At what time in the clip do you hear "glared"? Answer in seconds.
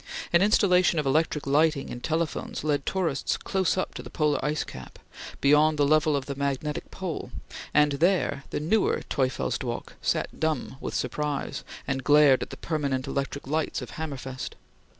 12.03-12.41